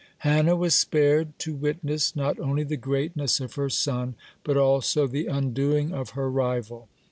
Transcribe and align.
Hannah 0.25 0.55
was 0.55 0.73
spared 0.73 1.37
to 1.37 1.53
witness, 1.53 2.15
not 2.15 2.39
only 2.39 2.63
the 2.63 2.75
greatness 2.75 3.39
of 3.39 3.53
her 3.53 3.69
son, 3.69 4.15
but 4.43 4.57
also 4.57 5.05
the 5.05 5.27
undoing 5.27 5.93
of 5.93 6.11
her 6.17 6.27
rival. 6.27 6.89